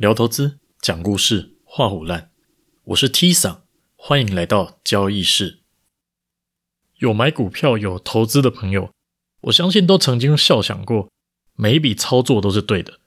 [0.00, 2.30] 聊投资，讲故事，画虎烂。
[2.84, 3.64] 我是 T 桑，
[3.96, 5.60] 欢迎来到交易室。
[7.00, 8.90] 有买股票、有投资的朋友，
[9.42, 11.10] 我相信都曾经笑想过，
[11.54, 12.98] 每一笔操作都是对的，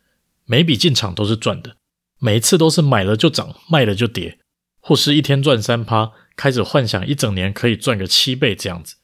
[0.45, 1.77] 每一笔进场都是赚的，
[2.19, 4.37] 每一次都是买了就涨，卖了就跌，
[4.79, 8.97] 或是一天赚三趴，开始幻想一整年可以赚个七倍这样子，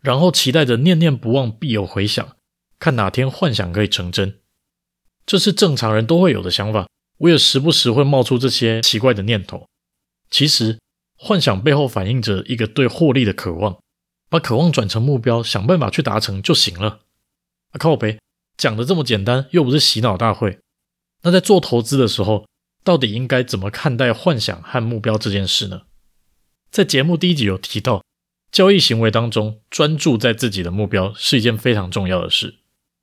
[0.00, 2.34] 然后期待着念念不忘必有回响，
[2.78, 4.40] 看哪天幻想可以成真。
[5.26, 6.88] 这是正常人都会有的想法，
[7.18, 9.66] 我也时不时会冒出这些奇怪的念头。
[10.30, 10.78] 其实，
[11.16, 13.78] 幻想背后反映着一个对获利的渴望，
[14.28, 17.00] 把渴望转成目标，想办法去达成就行了。
[17.70, 18.18] 啊靠北，
[18.56, 20.58] 讲的这么简单，又不是洗脑大会。
[21.22, 22.46] 那在做投资的时候，
[22.84, 25.82] 到底应该怎么看待幻想和目标这件事呢？
[26.70, 28.04] 在节目第一集有提到，
[28.52, 32.56] 交易行为当中，专注在自己的目标是一件非常重要的事。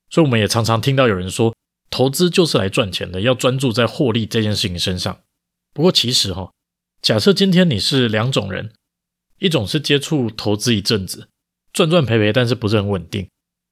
[0.10, 1.56] 所以，我们也常常听到有人说，
[1.94, 5.22] 投资就是来赚钱的，要专注在获利这件事情身上。
[5.74, 6.52] 不过其实哈，
[7.04, 8.74] 假设今天你是两种人，
[9.38, 11.28] 一种是接触投资一阵子，
[11.72, 13.28] 赚赚赔赔，但是不是很稳定；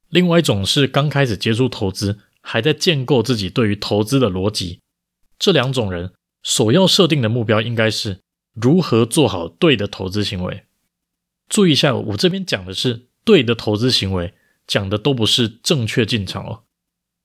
[0.09, 4.81] 另外一种是刚开始接触投资，还在建构自己对于投资的逻辑。
[5.40, 8.20] 这两种人所要设定的目标应该是
[8.53, 10.66] 如何做好对的投资行为。
[11.50, 14.36] 注意一下，我这边讲的是对的投资行为，
[14.68, 16.62] 讲的都不是正确进场哦。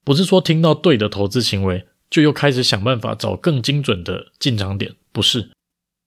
[0.07, 5.51] 不是说听到对的投资行为就又开始想办法找更精准的进场点，不是，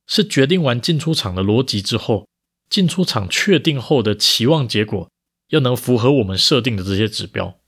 [0.07, 2.25] 是决定完进出场的逻辑之后，
[2.69, 5.11] 进出场确定后的期望结果
[5.49, 7.59] 要能符合我们设定的这些指标。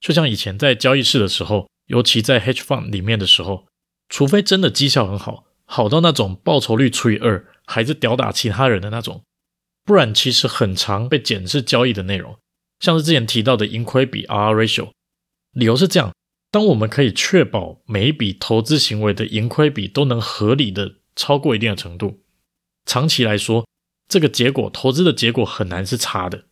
[0.00, 3.66] 就像以前在交易室的时候，尤其在 hedge fund 里面的时候，
[4.08, 9.22] 除非真的绩效很好，好到那种报酬率除以二还是吊打其他人的那种，
[9.84, 12.38] 不然其实很常被检视交易的内容，
[12.80, 14.88] 像是之前提到的盈亏比 RR ratio。
[15.52, 16.14] 理由是这样：
[16.50, 22.22] 当我们可以确保每一笔投资行为的盈亏比都能合理的超过一定的程度，
[22.86, 23.66] 长期来说，
[24.08, 26.46] 这个结果投资的结果很难是差的。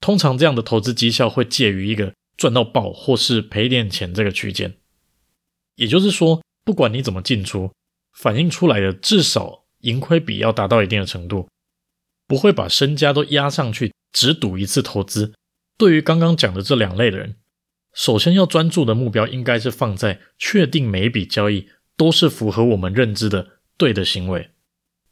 [0.00, 4.78] 通常这样的投资绩效会介于一个赚到爆或是赔点钱这个区间。
[5.76, 7.70] 也就是说，不管你怎么进出，
[8.16, 11.48] 反映出来的至少盈亏比要达到一定的程度，
[12.26, 15.34] 不会把身家都压上去只赌一次投资。
[15.76, 17.36] 对于刚刚讲的这两类的人。
[17.92, 24.50] 首先要专注的目标应该是放在确定每一笔交易都是符合我们认知的对的行为。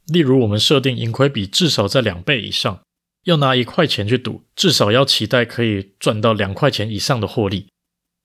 [0.06, 2.80] 例如，我们设定盈亏比至少在两倍以上，
[3.24, 7.68] 要拿一块钱去赌，至少要期待可以赚到两块钱以上的获利。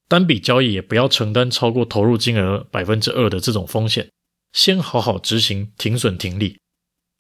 [0.07, 4.09] 单笔交易也不要承担超过投入金额百分之二的这种风险，
[4.53, 6.57] 先好好执行停损停利。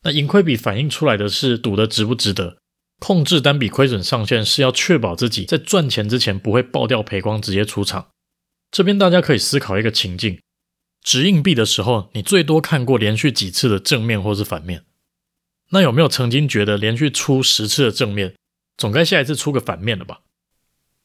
[0.03, 2.57] 那盈亏比反映出来的是赌的值不值得。
[3.03, 8.07] 控制单笔亏损上限是要确保自己在赚钱之前不会爆掉赔光，直接出场。
[8.71, 10.39] 这边大家可以思考一个情境：
[11.01, 14.85] 掷硬币的时候，你最多看过连续几次的正面或是反面？
[15.71, 18.35] 那有没有曾经觉得连续出十次的正面，
[18.77, 20.21] 总该下一次出个反面了吧？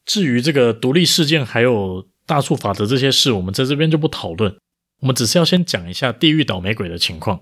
[0.05, 4.55] 至于这个独立事件还有大数法则这些事，我们在这边就不讨论。
[5.01, 7.41] 我们只是要先讲一下地狱倒霉鬼的情况。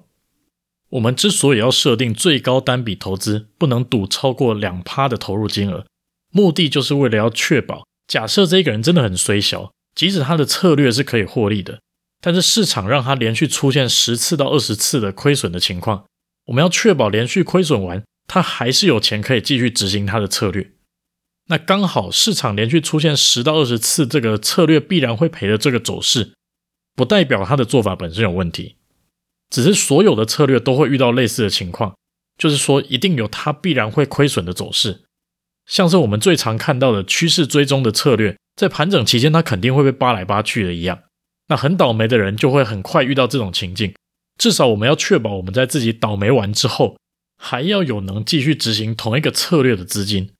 [0.90, 5.86] 我们之所以要设定最高单笔投资不能赌超过两趴的投入金额，
[6.31, 11.81] 目的就是为了要确保，假设这个人真的很衰小，即使他的策略是可以获利的，
[12.22, 16.06] 但是市场让他连续出现十次到二十次的亏损的情况，
[16.46, 20.72] 我们要确保连续亏损完，他还是有钱可以继续执行他的策略。
[21.50, 26.31] 那刚好市场连续出现十到二十次这个策略必然会赔的这个走势，
[26.96, 28.77] 不代表他的做法本身有问题。
[29.50, 31.96] 只是所有的策略都会遇到类似的情况，
[32.38, 35.03] 就是说一定有它必然会亏损的走势，
[35.66, 41.00] 像是我们最常看到的趋势追踪的策略，在盘整期间它肯定会被扒来扒去的一样。
[41.50, 43.94] 那很倒霉的人就会很快遇到这种情境。
[44.38, 46.97] 至少我们要确保我们在自己倒霉完之后，
[47.38, 50.31] 还要有能继续执行同一个策略的资金。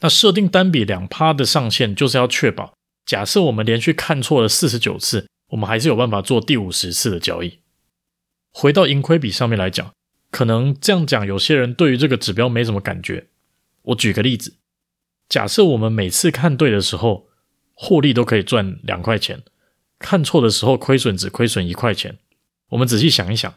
[0.00, 2.72] 那设定单笔两趴的上限，就是要确保，
[3.04, 7.58] 假设我们连续看错了四十九次，我们还是有办法做第五十次的交易。
[8.60, 9.92] 回到盈亏比上面来讲，
[10.32, 13.28] 可能这样讲，有些人对于这个指标没什么感觉。
[13.82, 14.56] 我举个例子，
[15.28, 17.28] 假设我们每次看对的时候，
[17.74, 19.38] 获利都可以赚两块钱；
[20.00, 22.18] 看错的时候，亏损只亏损一块钱。
[22.70, 23.54] 我们仔细想一想，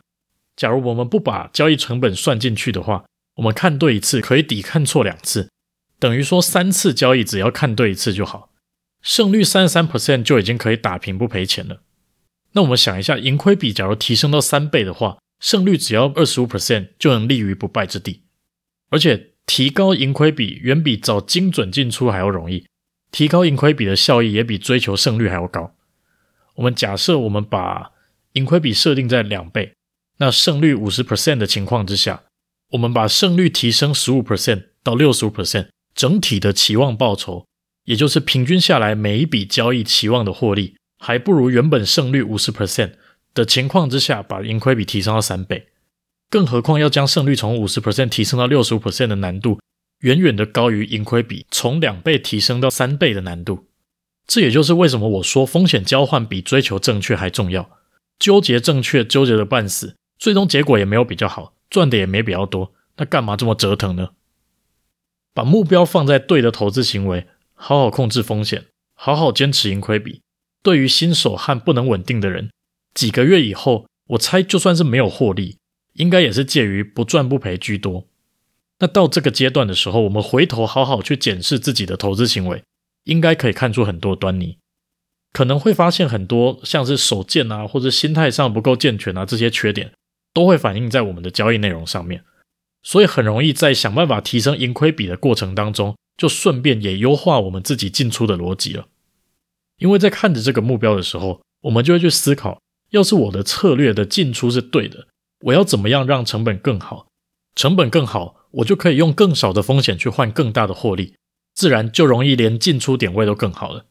[0.56, 3.06] 假如我们不把交易成本算进去的话，
[3.38, 5.50] 我们看对一次可以抵看错两次，
[5.98, 8.52] 等于说三次交易只要看对一次就好，
[9.02, 11.82] 胜率三十三 percent 就已经可以打平不赔钱了。
[12.54, 18.24] 那我们想一下，盈亏比假如提升到三倍的话，胜率只要二十五 percent 就能立于不败之地。
[18.90, 22.68] 而且提高盈亏比远比找精准进出还要容易，
[23.12, 25.76] 提高盈亏比的效益也比追求胜率还要高。
[26.56, 27.92] 我们假设我们把
[28.34, 29.74] 盈亏比设定在两倍，
[30.18, 32.24] 那胜率五十 percent 的情况之下，
[32.72, 37.46] 我们把胜率提升十五 percent 到六十五 percent，整体的期望报酬，
[37.86, 42.92] 也就是平均下来每一笔交易期望的获利，还不如原本胜率五十 percent
[43.34, 45.70] 的情况之下，把盈亏比提升到三倍。
[46.30, 49.60] 更何况要将胜率从五十 percent 提升到六十五 percent 的难度，
[50.02, 53.66] 远远的高于盈亏比从两倍提升到三倍的难度。
[54.28, 57.80] 这也就是为什么我说风险交换比追求正确还重要。
[58.20, 64.10] 纠结正确，纠结的半死，最终结果也没有比较好，赚的也没比较多，那干嘛这么折腾呢？
[65.34, 67.26] 把目标放在对的投资行为，
[67.56, 70.22] 好好控制风险，好好坚持盈亏比。
[70.64, 72.50] 对于新手和不能稳定的人，
[72.94, 75.58] 几个月以后，我猜就算是没有获利。
[75.96, 78.08] 应该也是介于不赚不赔居多。
[78.80, 82.64] 那到这个阶段的时候，我们回头好好去检视自己的投资行为，
[83.04, 84.58] 应该可以看出很多端倪。
[85.34, 89.92] 可能会发现很多像是手贱啊，或者心态上不够健全啊，这些缺点
[90.34, 92.24] 都会反映在我们的交易内容上面。
[92.82, 98.88] 所以很容易在想办法提升盈亏比的过程当中，就顺便也优化我们自己进出的逻辑了。
[99.82, 102.62] 因为在看着这个目标的时候，我们就会去思考，
[102.92, 105.08] 要是我的策略的进出是对的。
[105.46, 107.08] 我要怎么样让成本更好？
[107.56, 111.16] 成本更好，我就可以用更少的风险去换更大的获利，
[111.56, 113.86] 自然就容易连进出点位都更好了。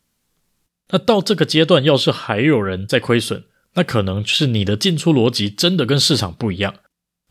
[0.93, 3.45] 那到这个阶段，要是还有人在亏损，
[3.75, 6.77] 那可能是你的进出逻辑真的跟市场不一样，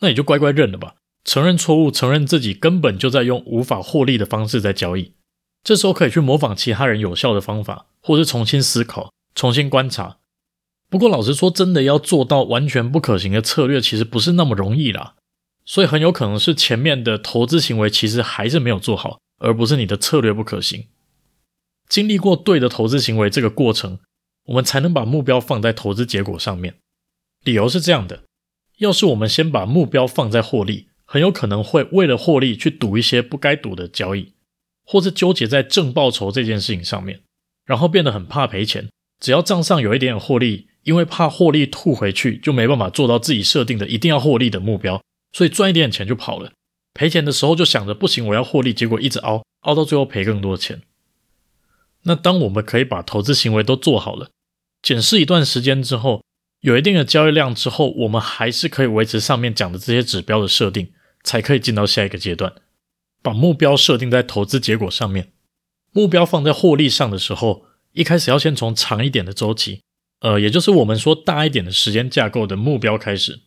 [0.01, 5.13] 那你就乖乖认了吧，承认错误，承认自己根本就在用无法获利的方式在交易。
[5.63, 10.17] 这时候可以去模仿其他人有效的方法，或是重新思考，重新观察。
[10.89, 15.15] 不过，老实说，真的要做到完全不可行的策略，其实不是那么容易啦。
[15.65, 20.87] 所以，很有可能是前面的投资行为其实还是没有做好，而不是你的策略不可行。
[21.87, 23.99] 经历过对的投资行为这个过程，
[24.45, 26.75] 我们才能把目标放在投资结果上面。
[27.43, 28.23] 理由是这样的：
[28.79, 34.33] 要是我们先把目标放在获利，很有可能会为了获利去赌一些不该赌的交易，
[34.83, 37.21] 或是纠结在正报酬这件事情上面，
[37.69, 38.89] 然后变得很怕赔钱。
[39.19, 44.99] 只要账上有一点点获利，因为怕获利吐回去，就没办法做到自己设定的一定要获利的目标，
[45.33, 46.51] 所以赚一点点钱就跑了。
[46.95, 50.81] 赔钱的时候就想着不行，我要获利，结果一直凹，凹到最后赔更多钱。
[52.03, 54.31] 那当我们可以把投资行为都做好了，
[54.81, 56.23] 检视一段时间之后，
[56.61, 60.91] 有一定的交易量之后，我们还是可以维持上面讲的这些指标的设定，
[61.23, 62.53] 才可以进到下一个阶段。
[63.21, 65.33] 把目标设定在投资结果上面，
[65.91, 69.81] 目标放在获利上的时候，一开始要先从长一点的周期。
[70.21, 73.39] 呃，也就是我们说大一点的时间架构的目标开始，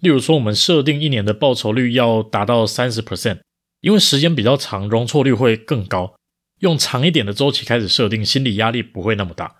[0.00, 3.40] 例如说，我们设定一年的报酬率要达到三十 percent，
[3.82, 6.14] 因为时间比较长，容错率会更高。
[6.60, 9.56] 用长一点的周期开始设定，心理压力不会那么大。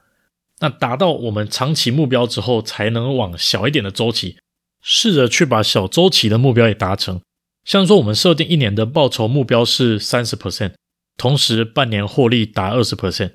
[0.60, 4.38] 那达到我们长期目标之后，才能往小一点的周期，
[4.80, 7.20] 试着去把小周期的目标也达成。
[7.64, 10.72] 像说，我们设定一年的报酬目标是三十 percent，
[11.16, 13.34] 同时半年获利达二十 percent。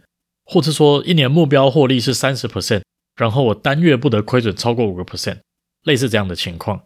[0.52, 2.82] 或者说，一年目标获利是三十 percent，
[3.16, 5.42] 然后我单月不得亏损超过五个 percent，
[5.84, 6.86] 类似这样的情况。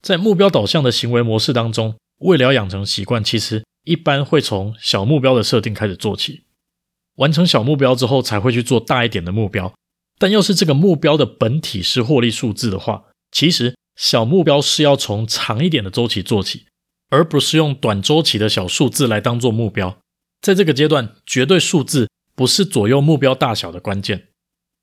[0.00, 6.44] 在目标导向的行为模式当中，为了养成习惯，其实一般会从小目标的设定开始做起，
[7.16, 9.74] 完成小目标之后，才会去做大一点的目标。
[10.16, 16.66] 但要是这个目标的本体是获利数字的话，其实小目标是要从长一点的周期做起，
[17.10, 19.98] 而不是用短周期的小数字来当做目标。
[20.46, 22.08] 在这个阶段，绝对数字。
[22.36, 24.28] 不是左右目标大小的关键，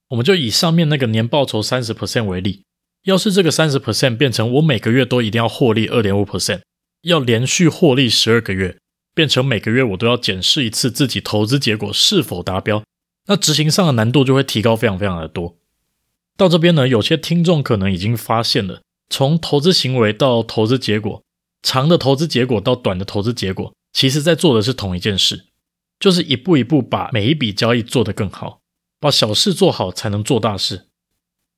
[0.10, 2.63] 我们就以上面那个年报酬三十 percent 为例，
[3.03, 6.62] 要是这个三十 percent 变成我每个月都一定要获利二点五 percent，
[7.03, 8.77] 要连续获利十二个月，
[9.13, 12.84] 变成每个月我都要检视一次自己投资结果是否达标，
[13.27, 15.55] 那执行上的难度就会提高非常非常的多。
[16.36, 21.22] 到这边呢，有些听众可能已经发现了，从投资行为到投资结果，
[21.62, 25.46] 长的投资结果到短的投资结果，其实在做的是同一件事。
[26.04, 28.60] 就是一步一步把每一笔交易做得更好，
[29.00, 30.90] 把小事做好才能做大事。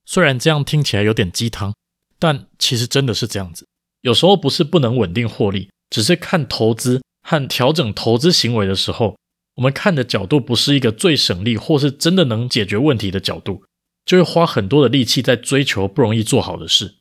[0.06, 1.74] 虽然这样听起来有点鸡汤，
[2.20, 3.66] 但其实真的是这样子。
[4.02, 9.18] 有时候不是不能稳定获利，只是看投资和调整投资行为的时候，
[9.56, 13.64] 我们看的角度不是一个最省力或是真的能解决问题的角度，
[14.06, 16.98] 就会花很多的力气在追求不容易做好的事。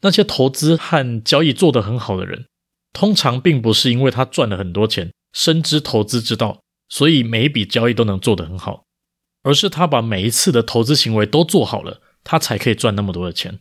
[0.00, 2.46] 那些投资和交易做得很好的人，
[2.94, 5.12] 通常并不是因为他赚了很多钱。
[5.34, 8.84] 深知投资之道，所以每一笔交易都能做得很好，
[9.42, 13.58] 而是他把每一次的投资行为都做好了，他才可以赚那么多的钱。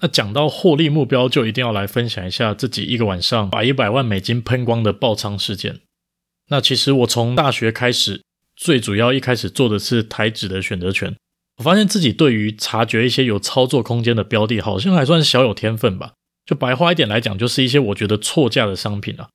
[0.00, 5.80] 那讲到获利目标，就一定要来分享一下自己一个晚上把一百万美金喷光的爆仓事件。
[6.48, 8.24] 那其实我从大学开始，
[8.56, 11.14] 最主要一开始做的是台指的选择权，
[11.58, 16.14] 我发现自己对于察觉一些有操作空间的标的，好像还算小有天分吧。
[16.44, 19.28] 就白话一点来讲，就是一些我觉得错价的商品啊。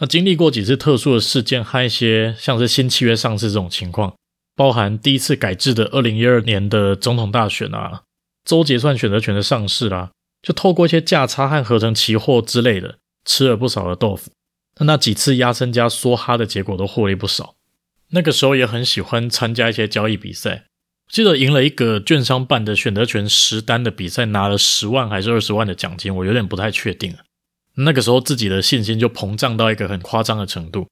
[0.00, 4.14] 那经历过几次特殊的事件和一些像是新契约上市这种情况，
[4.54, 8.02] 包含第一次改制的二零一二年的总统大选啊，
[8.44, 10.10] 周结算选择权的上市啦、啊，
[10.42, 14.30] 就透过一些价差和合成期货之类的，吃了不少的豆腐。
[14.78, 17.56] 那那几次压身加梭哈的结果都获利不少。
[18.10, 20.64] 那个时候也很喜欢参加一些交易比赛。
[21.10, 27.18] 记得赢了一个券商办的选择权十单的比赛，拿了十万还是二十万的奖金，我有点不太确定了。
[27.84, 30.88] 那个时候自己的信心就膨胀到一个很夸张的程度，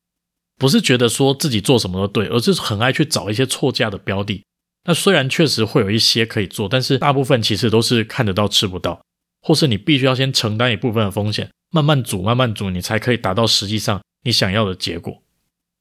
[0.57, 4.45] 不是觉得说自己做什么都对，而是很爱去找一些错价的标的。
[4.85, 9.01] 那虽然确实会有一些可以做，但是大部分其实都是看得到吃不到，
[9.43, 15.23] 或是你必须要先承担一部分的风险，慢慢组慢慢组，你才可以达到实际上你想要的结果。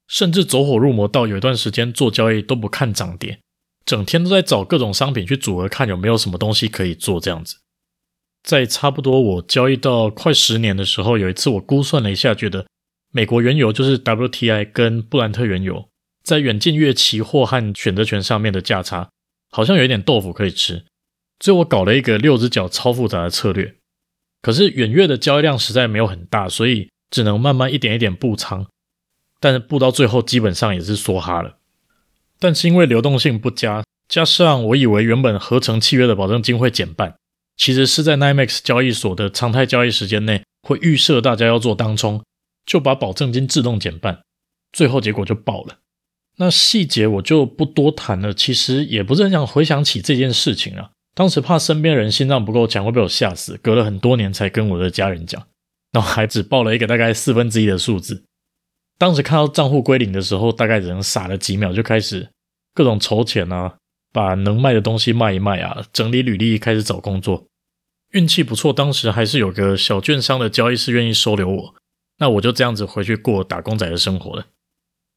[0.08, 3.40] 甚至走火入魔到有一段时间做交易都不看涨跌。
[3.86, 7.58] 整天都在找各种商品去组合，看有没有什么东西可以做这样子。
[8.46, 12.68] 在差不多我交易到快十年的时候，有一次我估算了一下，觉得
[13.12, 15.90] 美国原油就是 WTI 跟布兰特原油
[16.24, 19.10] 在远近月期货和选择权上面的价差，
[19.50, 20.86] 好像有一点豆腐可以吃。
[21.40, 23.76] 所以我搞了一个六只脚超复杂的策略。
[24.42, 28.68] 可是远月的交易量实在没有很大，所以只能慢慢一点一点布仓。
[29.40, 31.58] 但是布到最后基本上也是梭哈了。
[32.40, 37.16] 但是因为流动性不佳，加上我以为原本合成契约的保证金会减半，
[37.58, 42.24] 其实是在 NYMEX 交易所的常态交易时间内会预设大家要做当冲，
[42.66, 44.22] 就把保证金自动减半，
[44.72, 45.78] 最后结果就爆了。
[46.38, 50.92] 那细节我就不多谈了，其实也不是很想回想起这件事情啊。
[51.14, 55.42] 当时怕身边人心脏不够强会被我吓死，隔了很多年才跟我的家人讲，
[55.94, 58.26] 然后还只报了一个大概四分之一的数字。
[58.98, 62.30] 当时看到账户归零的时候，大概只能傻了几秒，就开始
[62.74, 63.78] 各种筹钱啊，
[64.16, 67.48] 把能卖的东西卖一卖啊，整理履历，开始找工作。
[68.14, 71.76] 运气不错，当时还是有个小券商的交易师愿意收留我，
[72.20, 74.46] 那我就这样子回去过打工仔的生活了。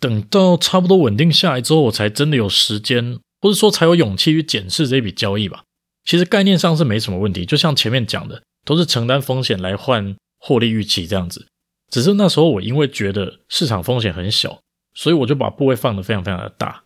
[0.00, 5.62] 等到差不多稳定下来之后，我才真的有时间，或者说才有勇气去检视这笔交易吧。
[6.05, 11.47] 其实概念上是没什么问题，就像前面讲的，都是承担风险来换获利预期这样子。
[11.88, 14.59] 只是那时候我因为觉得市场风险很小，
[14.95, 16.83] 所以我就把部位放得非常非常的大，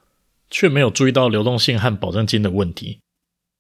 [0.53, 3.01] 却没有注意到流动性和保证金的问题。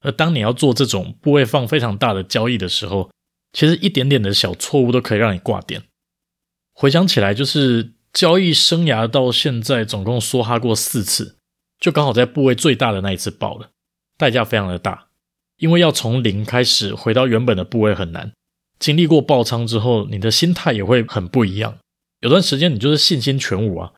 [0.02, 3.10] 而当你要做这种部位放非常大的交易的时候，
[3.52, 5.82] 其实一点点的小错误都可以让你挂点。
[6.74, 11.36] 回想起来，就是交易生涯到现在总共梭哈过四次，
[11.78, 13.70] 就刚好在部位最大的那一次爆了，
[14.16, 15.08] 代价非常的大，
[15.58, 18.32] 因为要从零开始回到原本的部位很难。
[18.78, 21.78] 经历过爆仓之后，你的心态也会很不一样。
[22.20, 23.92] 有段时间你就是信心全无啊，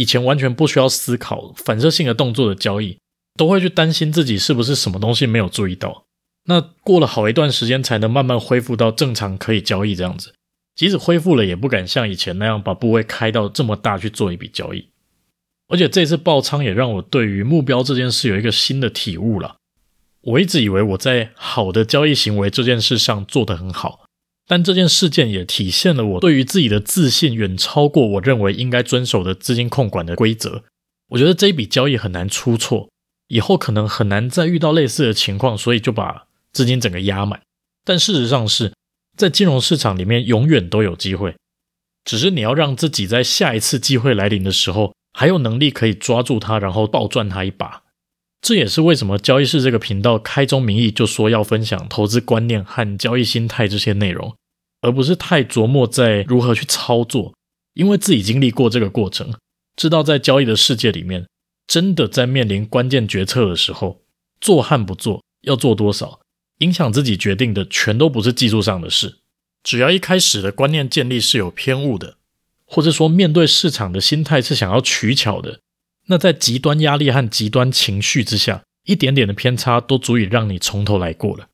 [0.00, 2.96] 以前完全不需要思考反射性的动作的交易，
[3.36, 6.06] 都会去担心自己是不是什么东西没有注意到。
[6.46, 10.32] 那过了好一段时间才能慢慢恢复到正常可以交易这样子。
[10.74, 14.88] 即使恢复了，也不敢像以前那样把部位开到这么大去做一笔交易。
[15.68, 19.56] 而且这次爆仓也让我对于目标这件事有一个新的体悟了。
[20.22, 23.99] 我一直以为我在好的交易行为这件事上做得很好。
[24.50, 30.64] 但这件事件也体现了我对于自己的自信远超过我认为应该遵守的资金控管的规则。
[31.10, 32.90] 我觉得这一笔交易很难出错，
[33.28, 37.42] 以后可能很难再遇到类似的情况，所以就把资金整个压满。
[37.84, 38.72] 但事实上是
[39.16, 41.36] 在金融市场里面永远都有机会，
[42.04, 47.84] 只是你要让自己在下一次机会来临的时候还有能力可以抓住它，然后暴赚它一把。
[48.42, 54.34] 这也是为什么交易室这个频道开宗明义就说要分享投资观念和交易心态这些内容。
[54.80, 57.34] 而不是太琢磨在如何去操作，
[57.74, 59.34] 因为自己经历过这个过程，
[59.76, 61.26] 知道在交易的世界里面，
[61.66, 64.02] 真的在面临关键决策的时候，
[64.40, 66.20] 做和不做，要做多少，
[66.58, 69.18] 影响自己决定的全都不是技术上的事。
[69.62, 72.16] 只要一开始的观念建立是有偏误的，
[72.64, 75.60] 或者说面对市场的心态是想要取巧的，
[76.06, 81.48] 那在极端压力和极端情绪之下，一点点的偏差都足以让你从头来过了。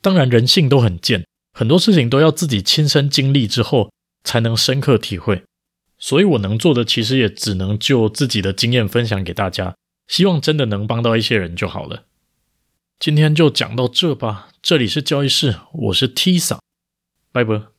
[0.00, 1.26] 当然，人性都很贱。
[1.58, 3.90] 很多事情都要自己亲身经历之后
[4.24, 5.42] 才能深刻体会，
[5.98, 9.74] 所以我能做的其实也只能就自己的经验分享给大家，
[10.06, 12.04] 希望真的能帮到一些人就好了。
[12.98, 16.58] 今天就讲到这吧，这里是交易室，我是 Tisa，，
[17.32, 17.75] 拜拜。